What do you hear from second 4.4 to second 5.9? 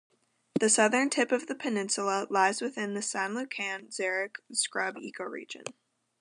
scrub ecoregion.